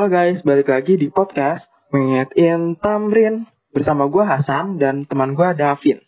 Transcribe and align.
Halo 0.00 0.16
guys, 0.16 0.40
balik 0.48 0.72
lagi 0.72 0.96
di 0.96 1.12
podcast 1.12 1.68
Mengingetin 1.92 2.72
Tamrin 2.80 3.44
Bersama 3.68 4.08
gue 4.08 4.24
Hasan 4.24 4.80
dan 4.80 5.04
teman 5.04 5.36
gue 5.36 5.44
Davin 5.52 6.00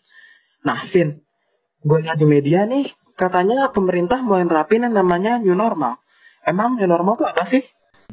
Nah 0.65 0.89
Vin, 0.89 1.21
gue 1.85 1.97
lihat 2.01 2.17
di 2.17 2.25
media 2.25 2.65
nih 2.65 2.89
Katanya 3.13 3.69
pemerintah 3.69 4.17
mulai 4.25 4.49
nerapin 4.49 4.81
yang 4.81 4.97
namanya 4.97 5.37
new 5.37 5.53
normal 5.53 6.01
Emang 6.41 6.81
new 6.81 6.89
normal 6.89 7.21
tuh 7.21 7.29
apa 7.29 7.45
sih? 7.45 7.61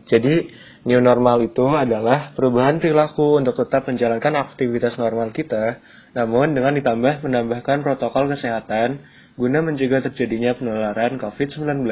Jadi, 0.04 0.52
new 0.84 1.00
normal 1.00 1.48
itu 1.48 1.64
adalah 1.64 2.36
perubahan 2.36 2.76
perilaku 2.76 3.40
untuk 3.40 3.56
tetap 3.56 3.88
menjalankan 3.88 4.36
aktivitas 4.36 5.00
normal 5.00 5.32
kita, 5.32 5.80
namun 6.12 6.52
dengan 6.52 6.76
ditambah 6.76 7.24
menambahkan 7.24 7.80
protokol 7.80 8.28
kesehatan 8.28 9.00
guna 9.40 9.64
mencegah 9.64 10.04
terjadinya 10.04 10.60
penularan 10.60 11.16
COVID-19. 11.16 11.88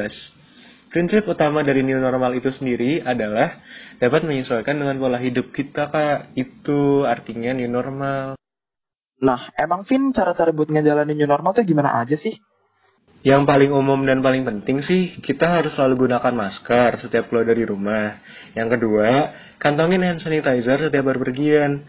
Prinsip 0.89 1.29
utama 1.29 1.61
dari 1.61 1.85
new 1.85 2.01
normal 2.01 2.33
itu 2.33 2.49
sendiri 2.49 3.05
adalah 3.05 3.61
dapat 4.01 4.25
menyesuaikan 4.25 4.73
dengan 4.73 4.97
pola 4.97 5.21
hidup 5.21 5.53
kita, 5.53 5.85
Kak. 5.85 6.33
Itu 6.33 7.05
artinya 7.05 7.53
new 7.53 7.69
normal. 7.69 8.33
Nah, 9.21 9.53
emang 9.53 9.85
Vin 9.85 10.09
cara-cara 10.09 10.49
buat 10.49 10.73
ngejalanin 10.73 11.13
new 11.13 11.29
normal 11.29 11.53
tuh 11.53 11.61
gimana 11.61 11.93
aja 12.01 12.17
sih? 12.17 12.33
Yang 13.19 13.51
paling 13.51 13.71
umum 13.75 14.01
dan 14.07 14.23
paling 14.23 14.47
penting 14.47 14.79
sih, 14.79 15.19
kita 15.19 15.43
harus 15.43 15.75
selalu 15.75 16.07
gunakan 16.07 16.33
masker 16.33 17.03
setiap 17.03 17.27
keluar 17.27 17.45
dari 17.45 17.67
rumah. 17.67 18.15
Yang 18.55 18.79
kedua, 18.79 19.09
kantongin 19.59 20.01
hand 20.01 20.23
sanitizer 20.23 20.89
setiap 20.89 21.05
berpergian. 21.05 21.83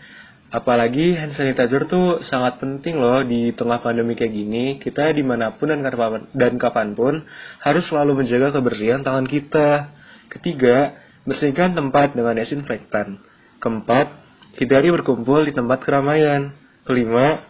Apalagi 0.50 1.14
hand 1.14 1.38
sanitizer 1.38 1.86
tuh 1.86 2.26
sangat 2.26 2.58
penting 2.58 2.98
loh 2.98 3.22
di 3.22 3.54
tengah 3.54 3.78
pandemi 3.78 4.18
kayak 4.18 4.34
gini. 4.34 4.64
Kita 4.82 5.14
di 5.14 5.22
mana 5.22 5.54
pun 5.54 5.70
dan, 5.70 5.86
kapan, 5.86 6.26
dan 6.34 6.58
kapan 6.58 6.88
pun 6.98 7.22
harus 7.62 7.86
selalu 7.86 8.18
menjaga 8.18 8.58
kebersihan 8.58 9.06
tangan 9.06 9.30
kita. 9.30 9.94
Ketiga, 10.26 10.98
bersihkan 11.22 11.78
tempat 11.78 12.18
dengan 12.18 12.34
desinfektan. 12.34 13.22
Keempat, 13.62 14.10
hindari 14.58 14.90
berkumpul 14.90 15.46
di 15.46 15.54
tempat 15.54 15.86
keramaian. 15.86 16.50
Kelima, 16.82 17.46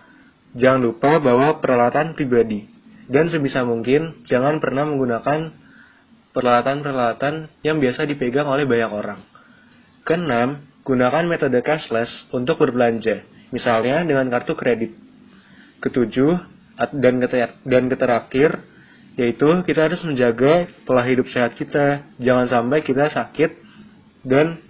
jangan 0.52 0.84
lupa 0.84 1.16
bawa 1.24 1.56
peralatan 1.64 2.12
pribadi. 2.12 2.68
Dan 3.08 3.32
sebisa 3.32 3.64
mungkin, 3.64 4.28
jangan 4.28 4.60
pernah 4.60 4.84
menggunakan 4.84 5.56
peralatan-peralatan 6.36 7.64
yang 7.64 7.80
biasa 7.80 8.04
dipegang 8.06 8.46
oleh 8.46 8.68
banyak 8.68 8.90
orang. 8.92 9.20
Keenam, 10.04 10.69
gunakan 10.82 11.24
metode 11.28 11.60
cashless 11.60 12.10
untuk 12.32 12.60
berbelanja, 12.60 13.24
misalnya 13.52 14.02
dengan 14.04 14.28
kartu 14.32 14.56
kredit. 14.56 14.96
Ketujuh, 15.80 16.32
dan, 16.96 17.24
dan 17.64 17.84
terakhir, 17.92 18.60
yaitu 19.16 19.48
kita 19.64 19.88
harus 19.88 20.00
menjaga 20.04 20.68
pola 20.84 21.04
hidup 21.04 21.28
sehat 21.32 21.56
kita. 21.56 22.04
Jangan 22.20 22.46
sampai 22.48 22.84
kita 22.84 23.08
sakit 23.08 23.50
dan 24.28 24.60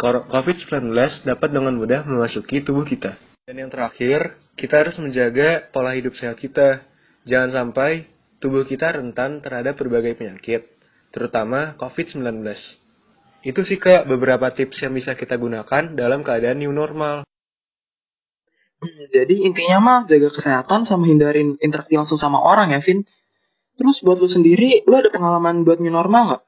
COVID-19 0.00 0.90
dapat 1.28 1.48
dengan 1.52 1.76
mudah 1.76 2.04
memasuki 2.08 2.64
tubuh 2.64 2.88
kita. 2.88 3.16
Dan 3.44 3.60
yang 3.60 3.70
terakhir, 3.70 4.40
kita 4.56 4.80
harus 4.80 4.96
menjaga 4.96 5.68
pola 5.68 5.92
hidup 5.92 6.16
sehat 6.16 6.40
kita 6.40 6.80
Jangan 7.24 7.50
sampai 7.56 8.04
tubuh 8.36 8.68
kita 8.68 8.92
rentan 8.92 9.40
terhadap 9.40 9.80
berbagai 9.80 10.20
penyakit, 10.20 10.68
terutama 11.08 11.72
COVID-19. 11.80 12.44
Itu 13.44 13.60
sih 13.62 13.76
kak 13.76 14.08
beberapa 14.08 14.48
tips 14.56 14.80
yang 14.80 14.96
bisa 14.96 15.12
kita 15.12 15.36
gunakan 15.36 15.92
dalam 15.92 16.24
keadaan 16.24 16.64
new 16.64 16.72
normal. 16.72 17.28
Hmm, 18.80 19.04
jadi 19.12 19.44
intinya 19.44 19.78
mah 19.80 20.00
jaga 20.08 20.32
kesehatan 20.32 20.88
sama 20.88 21.04
hindarin 21.04 21.60
interaksi 21.60 21.94
langsung 21.94 22.16
sama 22.16 22.40
orang 22.40 22.72
ya, 22.72 22.80
Vin. 22.80 23.04
Terus 23.76 24.00
buat 24.00 24.16
lu 24.16 24.30
sendiri, 24.30 24.86
lu 24.88 24.94
ada 24.96 25.12
pengalaman 25.12 25.62
buat 25.68 25.78
new 25.78 25.92
normal 25.92 26.22
nggak? 26.32 26.42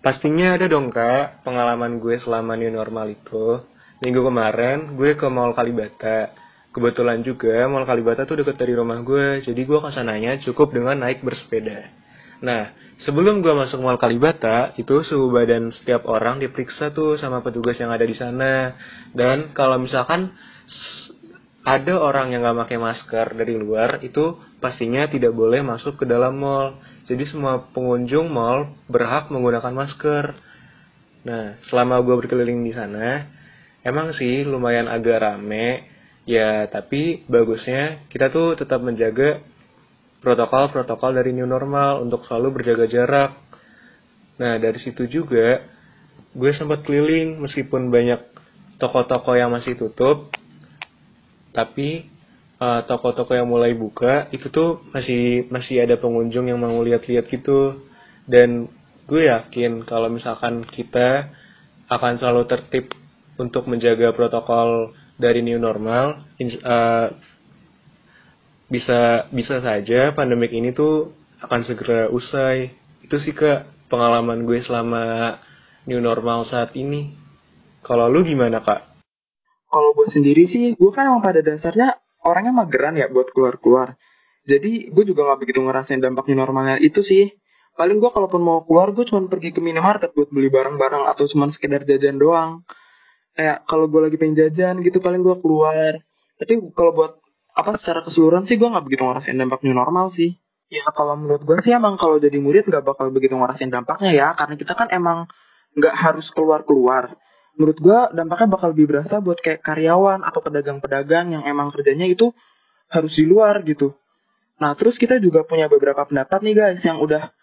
Pastinya 0.00 0.56
ada 0.56 0.68
dong 0.68 0.92
kak, 0.92 1.44
pengalaman 1.44 2.00
gue 2.00 2.20
selama 2.20 2.56
new 2.60 2.72
normal 2.72 3.12
itu. 3.16 3.64
Minggu 4.04 4.20
kemarin 4.20 4.96
gue 4.96 5.12
ke 5.16 5.28
Mall 5.28 5.52
Kalibata 5.52 6.32
Kebetulan 6.70 7.26
juga 7.26 7.66
Mall 7.66 7.82
Kalibata 7.82 8.22
tuh 8.22 8.46
deket 8.46 8.54
dari 8.54 8.78
rumah 8.78 9.02
gue, 9.02 9.42
jadi 9.42 9.58
gue 9.58 9.78
ke 9.82 9.90
sananya 9.90 10.38
cukup 10.38 10.70
dengan 10.70 11.02
naik 11.02 11.18
bersepeda. 11.26 11.90
Nah, 12.40 12.72
sebelum 13.04 13.44
gue 13.44 13.52
masuk 13.52 13.84
Mall 13.84 14.00
Kalibata, 14.00 14.72
itu 14.80 15.04
suhu 15.04 15.28
badan 15.28 15.68
setiap 15.72 16.08
orang 16.08 16.40
diperiksa 16.40 16.92
tuh 16.92 17.20
sama 17.20 17.44
petugas 17.44 17.76
yang 17.76 17.92
ada 17.92 18.04
di 18.04 18.16
sana. 18.16 18.74
Dan 19.12 19.52
kalau 19.52 19.76
misalkan 19.76 20.32
ada 21.60 21.94
orang 22.00 22.32
yang 22.32 22.40
gak 22.40 22.56
pakai 22.64 22.78
masker 22.80 23.26
dari 23.36 23.54
luar, 23.60 24.00
itu 24.00 24.40
pastinya 24.64 25.04
tidak 25.04 25.36
boleh 25.36 25.60
masuk 25.60 26.00
ke 26.00 26.04
dalam 26.08 26.40
mall. 26.40 26.80
Jadi 27.04 27.28
semua 27.28 27.68
pengunjung 27.76 28.32
mall 28.32 28.72
berhak 28.88 29.28
menggunakan 29.28 29.76
masker. 29.76 30.24
Nah, 31.28 31.60
selama 31.68 32.00
gue 32.00 32.16
berkeliling 32.24 32.64
di 32.64 32.72
sana, 32.72 33.28
emang 33.84 34.16
sih 34.16 34.48
lumayan 34.48 34.88
agak 34.88 35.20
rame, 35.20 35.84
Ya, 36.28 36.68
tapi 36.68 37.24
bagusnya 37.26 38.06
kita 38.12 38.28
tuh 38.28 38.54
tetap 38.54 38.84
menjaga 38.84 39.40
protokol-protokol 40.20 41.16
dari 41.16 41.32
new 41.32 41.48
normal 41.48 42.04
untuk 42.04 42.24
selalu 42.28 42.60
berjaga 42.60 42.86
jarak. 42.86 43.30
Nah, 44.40 44.56
dari 44.60 44.76
situ 44.80 45.08
juga 45.08 45.64
gue 46.30 46.52
sempat 46.54 46.86
keliling 46.86 47.42
meskipun 47.42 47.90
banyak 47.90 48.22
toko-toko 48.80 49.34
yang 49.36 49.50
masih 49.52 49.76
tutup, 49.76 50.30
tapi 51.52 52.08
uh, 52.60 52.86
toko-toko 52.86 53.34
yang 53.34 53.48
mulai 53.48 53.74
buka 53.74 54.30
itu 54.30 54.48
tuh 54.48 54.84
masih 54.94 55.50
masih 55.50 55.82
ada 55.84 55.96
pengunjung 56.00 56.48
yang 56.48 56.60
mau 56.60 56.80
lihat-lihat 56.80 57.28
gitu. 57.28 57.82
Dan 58.28 58.70
gue 59.10 59.26
yakin 59.26 59.82
kalau 59.88 60.06
misalkan 60.12 60.62
kita 60.68 61.34
akan 61.90 62.22
selalu 62.22 62.46
tertib 62.46 62.94
untuk 63.40 63.66
menjaga 63.66 64.14
protokol 64.14 64.94
dari 65.18 65.42
new 65.42 65.58
normal 65.58 66.22
uh, 66.62 67.06
bisa 68.70 69.26
bisa 69.34 69.58
saja 69.60 70.14
pandemik 70.14 70.54
ini 70.54 70.70
tuh 70.70 71.12
akan 71.42 71.60
segera 71.66 72.06
usai. 72.08 72.70
Itu 73.02 73.18
sih 73.18 73.34
ke 73.34 73.66
pengalaman 73.90 74.46
gue 74.46 74.62
selama 74.62 75.36
new 75.90 75.98
normal 75.98 76.46
saat 76.46 76.72
ini. 76.78 77.12
Kalau 77.82 78.06
lu 78.06 78.22
gimana 78.22 78.62
kak? 78.62 78.86
Kalau 79.70 79.90
gue 79.98 80.06
sendiri 80.08 80.46
sih 80.46 80.78
gue 80.78 80.90
kan 80.94 81.10
emang 81.10 81.20
pada 81.20 81.42
dasarnya 81.42 81.98
orangnya 82.22 82.64
mageran 82.64 82.94
ya 82.94 83.10
buat 83.10 83.32
keluar 83.34 83.58
keluar 83.58 83.98
jadi 84.48 84.88
gue 84.88 85.04
juga 85.04 85.30
nggak 85.30 85.40
begitu 85.46 85.60
ngerasain 85.60 86.00
dampak 86.00 86.26
new 86.30 86.38
normalnya 86.38 86.80
itu 86.80 87.04
sih. 87.04 87.30
Paling 87.76 88.02
gue 88.02 88.10
kalaupun 88.12 88.42
mau 88.42 88.66
keluar 88.66 88.92
gue 88.92 89.06
cuma 89.08 89.24
pergi 89.30 89.54
ke 89.54 89.60
minimarket 89.62 90.12
buat 90.12 90.28
beli 90.32 90.50
barang-barang 90.50 91.06
atau 91.06 91.24
cuma 91.30 91.48
sekedar 91.52 91.84
jajan 91.86 92.18
doang. 92.18 92.66
Kayak 93.36 93.64
kalau 93.70 93.86
gue 93.88 94.00
lagi 94.10 94.16
pengen 94.18 94.36
jajan 94.36 94.82
gitu 94.84 94.98
paling 95.00 95.22
gue 95.22 95.36
keluar. 95.40 96.02
Tapi 96.40 96.52
kalau 96.74 96.92
buat 96.96 97.12
apa 97.56 97.76
secara 97.76 98.00
keseluruhan 98.06 98.46
sih 98.46 98.56
gue 98.56 98.68
nggak 98.68 98.84
begitu 98.86 99.02
ngerasain 99.02 99.36
dampak 99.36 99.60
new 99.66 99.74
normal 99.74 100.10
sih 100.12 100.38
ya 100.70 100.86
kalau 100.94 101.18
menurut 101.18 101.42
gue 101.42 101.56
sih 101.62 101.74
emang 101.74 101.98
kalau 101.98 102.22
jadi 102.22 102.38
murid 102.38 102.70
nggak 102.70 102.84
bakal 102.86 103.10
begitu 103.10 103.34
ngerasain 103.34 103.70
dampaknya 103.70 104.10
ya 104.14 104.28
karena 104.38 104.54
kita 104.54 104.72
kan 104.78 104.88
emang 104.94 105.26
nggak 105.74 105.94
harus 105.94 106.30
keluar 106.30 106.62
keluar 106.62 107.14
menurut 107.58 107.78
gue 107.78 107.98
dampaknya 108.14 108.48
bakal 108.50 108.68
lebih 108.72 108.86
berasa 108.94 109.18
buat 109.18 109.42
kayak 109.42 109.60
karyawan 109.66 110.22
atau 110.22 110.40
pedagang-pedagang 110.40 111.34
yang 111.34 111.42
emang 111.44 111.74
kerjanya 111.74 112.06
itu 112.06 112.30
harus 112.90 113.12
di 113.14 113.26
luar 113.26 113.60
gitu 113.66 113.94
nah 114.62 114.76
terus 114.78 115.00
kita 115.00 115.18
juga 115.18 115.42
punya 115.42 115.66
beberapa 115.66 116.06
pendapat 116.06 116.38
nih 116.44 116.54
guys 116.54 116.82
yang 116.86 117.02
udah 117.02 117.34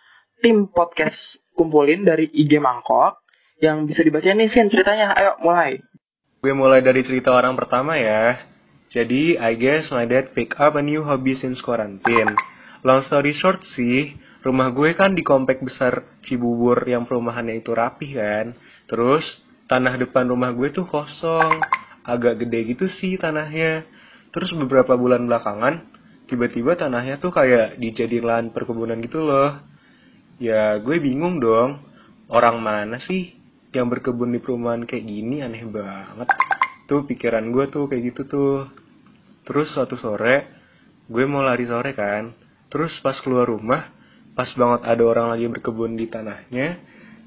tim 0.41 0.69
podcast 0.69 1.41
kumpulin 1.57 2.05
dari 2.05 2.29
IG 2.29 2.61
Mangkok 2.61 3.25
yang 3.57 3.89
bisa 3.89 4.05
dibacain 4.05 4.37
nih 4.37 4.49
Vin 4.53 4.69
ceritanya. 4.69 5.17
Ayo 5.17 5.41
mulai. 5.41 5.81
Gue 6.41 6.53
mulai 6.53 6.85
dari 6.85 7.01
cerita 7.01 7.33
orang 7.33 7.57
pertama 7.57 7.97
ya. 7.97 8.37
Jadi, 8.87 9.35
I 9.35 9.59
guess 9.59 9.91
my 9.91 10.07
dad 10.07 10.31
pick 10.31 10.55
up 10.55 10.79
a 10.79 10.83
new 10.83 11.03
hobby 11.03 11.35
since 11.35 11.59
quarantine. 11.59 12.31
Long 12.87 13.03
story 13.03 13.35
short 13.35 13.59
sih, 13.75 14.15
rumah 14.47 14.71
gue 14.71 14.95
kan 14.95 15.11
di 15.11 15.27
komplek 15.27 15.59
besar 15.59 16.07
Cibubur 16.23 16.79
yang 16.87 17.03
perumahannya 17.03 17.59
itu 17.59 17.75
rapih 17.75 18.15
kan. 18.15 18.45
Terus, 18.87 19.25
tanah 19.67 19.99
depan 19.99 20.31
rumah 20.31 20.55
gue 20.55 20.71
tuh 20.71 20.87
kosong. 20.87 21.59
Agak 22.07 22.39
gede 22.39 22.71
gitu 22.71 22.87
sih 22.87 23.19
tanahnya. 23.19 23.83
Terus 24.31 24.55
beberapa 24.55 24.95
bulan 24.95 25.27
belakangan, 25.27 25.83
tiba-tiba 26.31 26.79
tanahnya 26.79 27.19
tuh 27.19 27.35
kayak 27.35 27.75
dijadiin 27.75 28.23
lahan 28.23 28.47
perkebunan 28.55 29.03
gitu 29.03 29.19
loh. 29.19 29.59
Ya, 30.39 30.79
gue 30.79 30.95
bingung 31.03 31.43
dong. 31.43 31.83
Orang 32.31 32.63
mana 32.63 33.03
sih 33.03 33.35
yang 33.75 33.91
berkebun 33.91 34.31
di 34.31 34.39
perumahan 34.39 34.87
kayak 34.87 35.03
gini 35.03 35.43
aneh 35.43 35.63
banget 35.67 36.27
tuh 36.87 37.03
pikiran 37.03 37.43
gue 37.51 37.67
tuh 37.67 37.85
kayak 37.91 38.15
gitu 38.15 38.21
tuh. 38.25 38.55
Terus 39.43 39.75
suatu 39.75 39.99
sore 39.99 40.47
gue 41.07 41.23
mau 41.27 41.43
lari 41.43 41.67
sore 41.67 41.91
kan. 41.91 42.31
Terus 42.71 42.95
pas 43.03 43.19
keluar 43.21 43.47
rumah 43.47 43.91
pas 44.33 44.49
banget 44.55 44.81
ada 44.87 45.03
orang 45.03 45.27
lagi 45.33 45.49
berkebun 45.49 45.97
di 45.97 46.05
tanahnya 46.05 46.77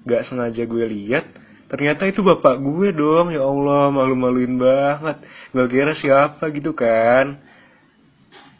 gak 0.06 0.30
sengaja 0.30 0.62
gue 0.62 0.84
lihat 0.86 1.26
ternyata 1.66 2.06
itu 2.08 2.24
bapak 2.24 2.56
gue 2.58 2.88
dong. 2.96 3.30
Ya 3.30 3.44
Allah 3.44 3.92
malu-maluin 3.92 4.56
banget. 4.56 5.22
Gak 5.52 5.68
kira 5.68 5.92
siapa 5.94 6.48
gitu 6.50 6.72
kan. 6.72 7.38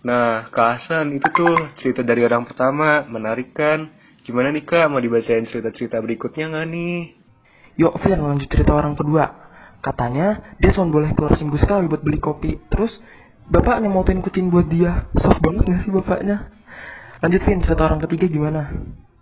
Nah 0.00 0.49
Kasan 0.49 1.12
itu 1.17 1.29
tuh 1.32 1.76
cerita 1.81 2.00
dari 2.00 2.25
orang 2.25 2.44
pertama 2.44 3.05
menarik 3.08 3.52
kan? 3.56 3.88
Gimana 4.25 4.52
nih 4.52 4.64
kak? 4.69 4.87
Mau 4.93 5.00
dibacain 5.00 5.44
cerita-cerita 5.49 5.99
berikutnya 5.99 6.52
gak 6.52 6.67
nih? 6.69 6.97
Yuk 7.81 7.97
Fir 7.97 8.20
lanjut 8.20 8.49
cerita 8.49 8.76
orang 8.76 8.93
kedua. 8.93 9.50
Katanya 9.80 10.56
dia 10.60 10.70
cuma 10.76 10.92
boleh 10.92 11.16
keluar 11.16 11.32
seminggu 11.32 11.56
sekali 11.56 11.88
buat 11.88 12.04
beli 12.04 12.20
kopi. 12.20 12.60
Terus 12.68 13.00
bapaknya 13.48 13.88
motoin 13.88 14.20
kucing 14.20 14.52
buat 14.52 14.68
dia. 14.68 15.08
Soft 15.16 15.40
banget 15.40 15.72
gak 15.72 15.80
sih 15.80 15.92
bapaknya? 15.92 16.52
Lanjut 17.20 17.40
Vin, 17.44 17.60
cerita 17.60 17.84
orang 17.84 18.00
ketiga 18.00 18.32
gimana? 18.32 18.72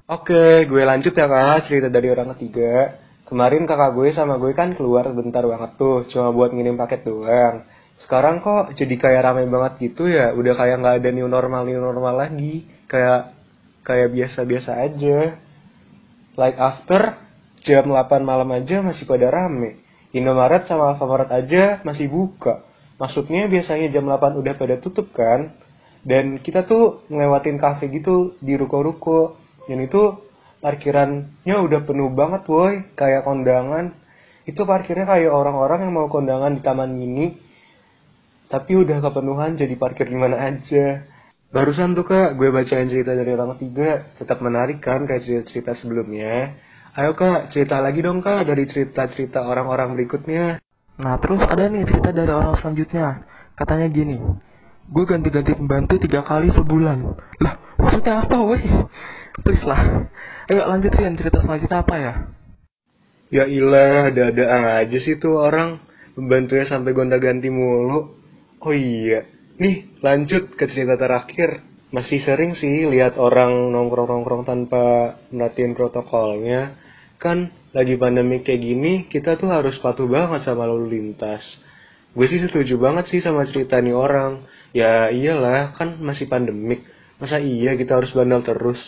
Oke, 0.09 0.65
gue 0.65 0.83
lanjut 0.87 1.13
ya 1.13 1.27
kak, 1.27 1.67
cerita 1.67 1.91
dari 1.91 2.09
orang 2.09 2.33
ketiga. 2.33 2.97
Kemarin 3.29 3.69
kakak 3.69 3.93
gue 3.93 4.09
sama 4.17 4.41
gue 4.41 4.57
kan 4.57 4.73
keluar 4.73 5.05
bentar 5.13 5.45
banget 5.45 5.77
tuh, 5.77 6.09
cuma 6.09 6.33
buat 6.33 6.49
ngirim 6.55 6.81
paket 6.81 7.05
doang. 7.05 7.69
Sekarang 8.01 8.41
kok 8.41 8.73
jadi 8.79 8.95
kayak 8.97 9.21
rame 9.27 9.51
banget 9.51 9.91
gitu 9.91 10.09
ya, 10.09 10.33
udah 10.33 10.55
kayak 10.57 10.81
nggak 10.81 10.97
ada 11.03 11.11
new 11.13 11.29
normal 11.29 11.67
new 11.69 11.77
normal 11.77 12.15
lagi, 12.17 12.65
kayak 12.89 13.37
kayak 13.85 14.09
biasa-biasa 14.15 14.81
aja. 14.81 15.37
Like 16.39 16.57
after 16.57 17.19
jam 17.67 17.91
8 17.91 18.23
malam 18.23 18.49
aja 18.55 18.81
masih 18.81 19.05
pada 19.05 19.29
rame. 19.29 19.83
Indomaret 20.17 20.65
sama 20.65 20.95
Alfamart 20.95 21.29
aja 21.33 21.85
masih 21.85 22.09
buka. 22.09 22.65
Maksudnya 22.97 23.47
biasanya 23.47 23.93
jam 23.93 24.09
8 24.09 24.41
udah 24.41 24.55
pada 24.57 24.81
tutup 24.81 25.13
kan? 25.13 25.53
Dan 26.03 26.41
kita 26.41 26.65
tuh 26.65 27.05
ngelewatin 27.13 27.61
cafe 27.61 27.93
gitu 27.93 28.39
di 28.41 28.57
ruko-ruko. 28.57 29.37
Dan 29.69 29.85
itu 29.85 30.29
parkirannya 30.59 31.55
udah 31.55 31.81
penuh 31.87 32.11
banget 32.11 32.43
boy 32.47 32.83
kayak 32.99 33.23
kondangan 33.23 33.95
itu 34.49 34.65
parkirnya 34.65 35.07
kayak 35.07 35.31
orang-orang 35.31 35.87
yang 35.87 35.95
mau 35.95 36.09
kondangan 36.11 36.57
di 36.57 36.63
taman 36.65 36.91
mini 36.99 37.39
tapi 38.49 38.75
udah 38.75 38.99
kepenuhan 39.05 39.55
jadi 39.55 39.75
parkir 39.79 40.11
di 40.11 40.19
mana 40.19 40.41
aja 40.41 41.07
barusan 41.55 41.95
tuh 41.95 42.05
kak 42.05 42.35
gue 42.35 42.49
bacain 42.51 42.91
cerita 42.91 43.15
dari 43.15 43.31
orang 43.33 43.55
ketiga 43.57 44.09
tetap 44.19 44.43
menarik 44.43 44.83
kan 44.83 45.07
kayak 45.07 45.23
cerita-cerita 45.23 45.79
sebelumnya 45.79 46.59
ayo 46.99 47.15
kak 47.15 47.55
cerita 47.55 47.79
lagi 47.79 48.03
dong 48.03 48.19
kak 48.19 48.43
dari 48.43 48.67
cerita-cerita 48.67 49.47
orang-orang 49.47 49.95
berikutnya 49.95 50.59
Nah 50.99 51.15
terus 51.23 51.47
ada 51.47 51.71
nih 51.71 51.87
cerita 51.87 52.11
dari 52.11 52.35
orang 52.35 52.59
selanjutnya. 52.59 53.23
Katanya 53.55 53.87
gini, 53.87 54.19
gue 54.91 55.05
ganti-ganti 55.07 55.55
pembantu 55.55 55.95
tiga 56.03 56.27
kali 56.27 56.51
sebulan. 56.51 56.99
Lah 57.39 57.55
maksudnya 57.79 58.27
apa 58.27 58.43
weh? 58.43 58.67
Please 59.47 59.63
lah. 59.71 59.79
Ayo 60.51 60.67
lanjutin 60.67 61.15
cerita 61.15 61.39
selanjutnya 61.39 61.87
apa 61.87 61.95
ya? 62.03 62.15
Ya 63.31 63.45
ilah, 63.47 64.11
ada-ada 64.11 64.83
aja 64.83 64.99
sih 64.99 65.23
tuh 65.23 65.39
orang 65.39 65.79
membantunya 66.19 66.67
sampai 66.67 66.91
gonta-ganti 66.91 67.47
mulu. 67.47 68.19
Oh 68.59 68.75
iya, 68.75 69.23
nih 69.63 70.03
lanjut 70.03 70.59
ke 70.59 70.67
cerita 70.67 70.99
terakhir. 70.99 71.63
Masih 71.95 72.21
sering 72.27 72.59
sih 72.59 72.91
lihat 72.91 73.17
orang 73.23 73.71
nongkrong-nongkrong 73.71 74.43
tanpa 74.43 75.15
merhatiin 75.31 75.79
protokolnya. 75.79 76.75
Kan 77.19 77.51
lagi 77.75 77.99
pandemi 77.99 78.41
kayak 78.47 78.63
gini, 78.63 78.93
kita 79.11 79.35
tuh 79.35 79.51
harus 79.51 79.75
patuh 79.83 80.07
banget 80.07 80.47
sama 80.47 80.65
lalu 80.65 80.95
lintas. 80.99 81.43
Gue 82.15 82.31
sih 82.31 82.41
setuju 82.41 82.79
banget 82.79 83.11
sih 83.11 83.21
sama 83.21 83.43
cerita 83.45 83.79
nih 83.83 83.95
orang. 83.95 84.47
Ya 84.71 85.11
iyalah, 85.11 85.75
kan 85.75 85.99
masih 85.99 86.31
pandemik. 86.31 86.87
Masa 87.19 87.43
iya 87.43 87.75
kita 87.75 87.99
harus 87.99 88.15
bandel 88.15 88.47
terus? 88.47 88.79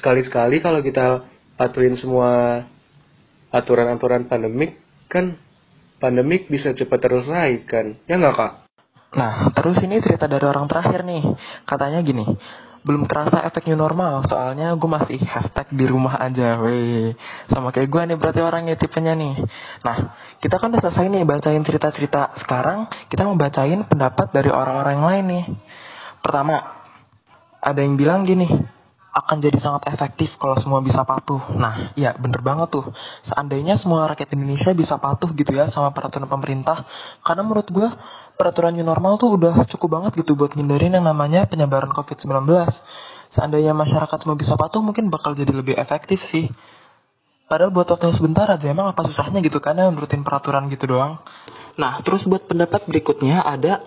Sekali-sekali 0.00 0.64
kalau 0.64 0.80
kita 0.80 1.28
patuhin 1.60 1.94
semua 2.00 2.64
aturan-aturan 3.52 4.26
pandemik, 4.26 4.80
kan 5.06 5.36
pandemik 6.00 6.48
bisa 6.48 6.72
cepat 6.72 6.98
terselesaikan. 7.04 8.00
Ya 8.08 8.16
nggak 8.16 8.34
kak? 8.34 8.52
Nah 9.14 9.54
terus 9.54 9.78
ini 9.84 10.02
cerita 10.02 10.26
dari 10.26 10.42
orang 10.48 10.66
terakhir 10.66 11.06
nih. 11.06 11.22
Katanya 11.68 12.02
gini, 12.02 12.26
belum 12.84 13.08
kerasa 13.08 13.40
efek 13.48 13.64
new 13.66 13.80
normal. 13.80 14.28
Soalnya 14.28 14.76
gue 14.76 14.90
masih 14.90 15.18
hashtag 15.24 15.72
di 15.72 15.88
rumah 15.88 16.20
aja 16.20 16.60
weh. 16.60 17.16
Sama 17.48 17.72
kayak 17.72 17.88
gue 17.88 18.02
nih 18.12 18.16
berarti 18.20 18.40
orangnya 18.44 18.76
tipenya 18.76 19.16
nih. 19.16 19.40
Nah 19.82 19.96
kita 20.38 20.60
kan 20.60 20.68
udah 20.68 20.84
selesai 20.84 21.08
nih 21.08 21.24
bacain 21.24 21.64
cerita-cerita. 21.64 22.36
Sekarang 22.44 22.86
kita 23.08 23.24
mau 23.24 23.34
bacain 23.40 23.80
pendapat 23.88 24.30
dari 24.30 24.52
orang-orang 24.52 25.00
lain 25.00 25.24
nih. 25.24 25.44
Pertama 26.20 26.60
ada 27.64 27.80
yang 27.80 27.96
bilang 27.96 28.28
gini 28.28 28.44
akan 29.14 29.38
jadi 29.38 29.62
sangat 29.62 29.86
efektif 29.94 30.34
kalau 30.42 30.58
semua 30.58 30.82
bisa 30.82 31.06
patuh. 31.06 31.38
Nah, 31.54 31.94
iya 31.94 32.18
bener 32.18 32.42
banget 32.42 32.74
tuh. 32.74 32.90
Seandainya 33.30 33.78
semua 33.78 34.10
rakyat 34.10 34.34
Indonesia 34.34 34.74
bisa 34.74 34.98
patuh 34.98 35.30
gitu 35.38 35.54
ya 35.54 35.70
sama 35.70 35.94
peraturan 35.94 36.26
pemerintah. 36.26 36.82
Karena 37.22 37.46
menurut 37.46 37.70
gue 37.70 37.88
peraturan 38.34 38.74
new 38.74 38.82
normal 38.82 39.14
tuh 39.22 39.38
udah 39.38 39.70
cukup 39.70 40.02
banget 40.02 40.18
gitu 40.18 40.34
buat 40.34 40.58
ngindarin 40.58 40.98
yang 40.98 41.06
namanya 41.06 41.46
penyebaran 41.46 41.94
COVID-19. 41.94 42.42
Seandainya 43.38 43.70
masyarakat 43.70 44.18
semua 44.18 44.34
bisa 44.34 44.58
patuh 44.58 44.82
mungkin 44.82 45.06
bakal 45.14 45.38
jadi 45.38 45.54
lebih 45.54 45.78
efektif 45.78 46.18
sih. 46.34 46.50
Padahal 47.46 47.70
buat 47.70 47.86
waktu 47.86 48.18
sebentar 48.18 48.50
aja 48.50 48.66
emang 48.66 48.90
apa 48.90 49.06
susahnya 49.06 49.38
gitu 49.46 49.62
kan 49.62 49.78
ya 49.78 49.94
nurutin 49.94 50.26
peraturan 50.26 50.66
gitu 50.74 50.90
doang. 50.90 51.22
Nah, 51.78 52.02
terus 52.02 52.26
buat 52.26 52.50
pendapat 52.50 52.90
berikutnya 52.90 53.46
ada 53.46 53.78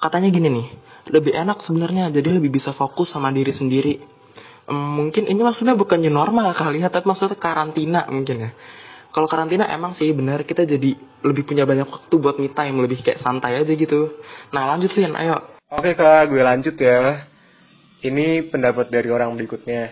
katanya 0.00 0.32
gini 0.32 0.48
nih. 0.48 0.66
Lebih 1.12 1.36
enak 1.36 1.60
sebenarnya 1.68 2.08
jadi 2.08 2.40
lebih 2.40 2.48
bisa 2.48 2.72
fokus 2.72 3.12
sama 3.12 3.28
diri 3.28 3.52
sendiri 3.52 4.09
mungkin 4.70 5.26
ini 5.26 5.42
maksudnya 5.42 5.74
bukannya 5.74 6.08
normal 6.08 6.54
kali 6.54 6.80
ya, 6.80 6.88
tapi 6.88 7.10
maksudnya 7.10 7.36
karantina 7.36 8.06
mungkin 8.06 8.48
ya. 8.48 8.50
Kalau 9.10 9.26
karantina 9.26 9.66
emang 9.66 9.98
sih 9.98 10.14
benar 10.14 10.46
kita 10.46 10.62
jadi 10.62 10.94
lebih 11.26 11.42
punya 11.42 11.66
banyak 11.66 11.90
waktu 11.90 12.14
buat 12.14 12.38
me 12.38 12.54
time, 12.54 12.78
lebih 12.78 13.02
kayak 13.02 13.18
santai 13.18 13.58
aja 13.58 13.72
gitu. 13.74 14.22
Nah 14.54 14.70
lanjut 14.70 14.94
Vin, 14.94 15.18
ayo. 15.18 15.58
Oke 15.70 15.98
kak, 15.98 16.30
gue 16.30 16.42
lanjut 16.42 16.78
ya. 16.78 17.26
Ini 18.00 18.48
pendapat 18.48 18.88
dari 18.88 19.10
orang 19.10 19.34
berikutnya. 19.34 19.90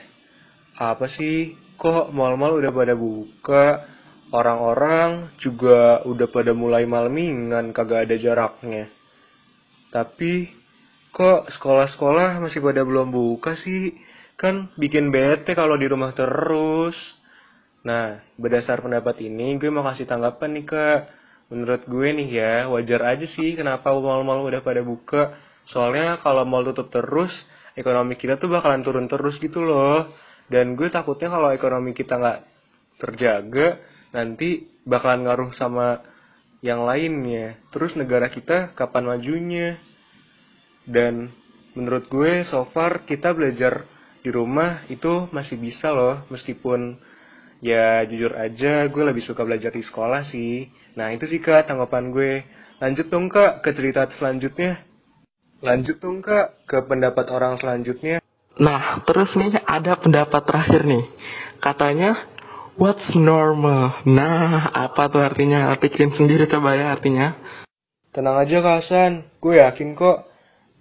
Apa 0.79 1.11
sih, 1.11 1.59
kok 1.75 2.15
mal-mal 2.15 2.55
udah 2.57 2.71
pada 2.71 2.95
buka, 2.95 3.85
orang-orang 4.31 5.35
juga 5.43 6.07
udah 6.07 6.29
pada 6.31 6.55
mulai 6.55 6.87
malmingan, 6.87 7.75
kagak 7.75 8.09
ada 8.09 8.17
jaraknya. 8.17 8.89
Tapi, 9.91 10.49
kok 11.11 11.51
sekolah-sekolah 11.59 12.39
masih 12.39 12.63
pada 12.63 12.87
belum 12.87 13.11
buka 13.11 13.59
sih? 13.61 13.93
Kan 14.39 14.71
bikin 14.79 15.11
bete 15.11 15.59
kalau 15.59 15.75
di 15.75 15.91
rumah 15.91 16.15
terus. 16.15 16.95
Nah, 17.83 18.23
berdasar 18.39 18.79
pendapat 18.79 19.19
ini, 19.27 19.59
gue 19.59 19.67
mau 19.69 19.83
kasih 19.83 20.07
tanggapan 20.07 20.63
nih 20.63 20.67
ke 20.67 20.87
menurut 21.51 21.83
gue 21.91 22.09
nih 22.15 22.29
ya, 22.31 22.55
wajar 22.71 23.03
aja 23.19 23.27
sih 23.27 23.59
kenapa 23.59 23.91
mal-mal 23.91 24.47
udah 24.47 24.63
pada 24.63 24.81
buka. 24.87 25.35
Soalnya 25.69 26.23
kalau 26.23 26.47
mal 26.47 26.63
tutup 26.63 26.89
terus, 26.89 27.35
ekonomi 27.75 28.15
kita 28.15 28.39
tuh 28.39 28.49
bakalan 28.49 28.87
turun 28.87 29.11
terus 29.11 29.37
gitu 29.43 29.67
loh. 29.67 30.15
Dan 30.49 30.79
gue 30.79 30.89
takutnya 30.89 31.29
kalau 31.29 31.53
ekonomi 31.53 31.93
kita 31.93 32.17
nggak 32.17 32.39
terjaga, 33.03 33.83
nanti 34.15 34.65
bakalan 34.87 35.27
ngaruh 35.27 35.51
sama 35.53 36.01
yang 36.63 36.87
lainnya. 36.87 37.59
Terus 37.75 37.99
negara 37.99 38.31
kita 38.31 38.73
kapan 38.79 39.05
majunya? 39.13 39.69
Dan 40.89 41.29
menurut 41.77 42.09
gue 42.09 42.49
so 42.49 42.65
far 42.73 43.05
kita 43.05 43.37
belajar 43.37 43.98
di 44.29 44.31
rumah 44.37 44.85
itu 44.93 45.33
masih 45.33 45.57
bisa 45.57 45.89
loh 45.89 46.29
meskipun 46.29 47.01
ya 47.65 48.05
jujur 48.05 48.37
aja 48.37 48.85
gue 48.85 49.03
lebih 49.09 49.25
suka 49.25 49.41
belajar 49.41 49.73
di 49.73 49.81
sekolah 49.81 50.29
sih 50.29 50.69
nah 51.01 51.09
itu 51.09 51.25
sih 51.25 51.41
kak 51.41 51.65
tanggapan 51.65 52.13
gue 52.13 52.45
lanjut 52.77 53.09
dong 53.09 53.33
kak 53.33 53.65
ke 53.65 53.73
cerita 53.73 54.05
selanjutnya 54.21 54.85
lanjut 55.65 55.97
dong 55.97 56.21
kak 56.21 56.69
ke 56.69 56.77
pendapat 56.85 57.33
orang 57.33 57.57
selanjutnya 57.57 58.21
Nah, 58.59 59.07
terus 59.07 59.31
nih 59.39 59.55
ada 59.63 59.95
pendapat 59.95 60.43
terakhir 60.43 60.83
nih. 60.83 61.07
Katanya, 61.63 62.27
what's 62.75 63.07
normal? 63.15 64.03
Nah, 64.03 64.75
apa 64.75 65.07
tuh 65.07 65.23
artinya? 65.23 65.71
Pikirin 65.79 66.11
sendiri 66.19 66.51
coba 66.51 66.75
ya 66.75 66.91
artinya. 66.91 67.39
tenang 68.11 68.35
aja 68.35 68.59
kak 68.59 68.77
Hasan 68.83 69.31
gue 69.39 69.63
yakin 69.63 69.95
kok 69.95 70.27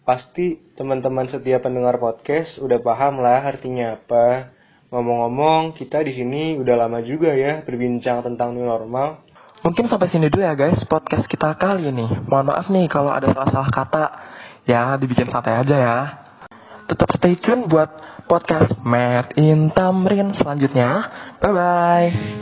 pasti 0.08 0.56
teman-teman 0.80 1.28
setiap 1.28 1.68
pendengar 1.68 2.00
podcast 2.00 2.64
udah 2.64 2.80
paham 2.80 3.20
lah 3.20 3.44
artinya 3.44 4.00
apa. 4.00 4.56
Ngomong-ngomong, 4.88 5.76
kita 5.76 6.00
di 6.00 6.16
sini 6.16 6.56
udah 6.56 6.88
lama 6.88 7.04
juga 7.04 7.36
ya 7.36 7.60
berbincang 7.68 8.24
tentang 8.24 8.56
new 8.56 8.64
normal. 8.64 9.28
Mungkin 9.68 9.92
sampai 9.92 10.08
sini 10.08 10.32
dulu 10.32 10.48
ya 10.48 10.56
guys 10.56 10.80
podcast 10.88 11.28
kita 11.28 11.60
kali 11.60 11.92
ini. 11.92 12.08
Mohon 12.24 12.56
maaf 12.56 12.72
nih 12.72 12.88
kalau 12.88 13.12
ada 13.12 13.28
salah-salah 13.36 13.68
kata. 13.68 14.06
Ya, 14.64 14.96
dibikin 14.96 15.28
santai 15.28 15.60
aja 15.60 15.76
ya. 15.76 16.00
Tetap 16.88 17.12
stay 17.20 17.36
tune 17.36 17.68
buat 17.68 17.92
podcast 18.32 18.80
Mad 18.80 19.36
in 19.36 19.76
Tamrin 19.76 20.32
selanjutnya. 20.40 21.12
Bye-bye. 21.44 22.37